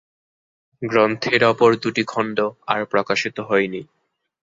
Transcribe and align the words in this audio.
গ্রন্থের 0.81 1.41
অপর 1.43 1.71
দুটি 1.75 2.03
খন্ড 2.03 2.37
আর 2.67 2.79
প্রকাশিত 2.85 3.37
হয়নি। 3.39 3.81